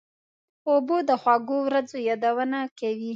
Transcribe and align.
اوبه 0.69 0.97
د 1.09 1.11
خوږو 1.21 1.57
ورځو 1.67 1.97
یادونه 2.09 2.59
کوي. 2.79 3.09